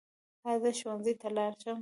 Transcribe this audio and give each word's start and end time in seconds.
ایا 0.47 0.57
زه 0.63 0.69
ښوونځي 0.79 1.13
ته 1.21 1.27
لاړ 1.35 1.51
شم؟ 1.61 1.77